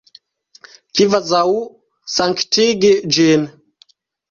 Kvazaŭ 0.99 1.43
sanktigi 2.15 2.93
ĝin. 3.19 3.49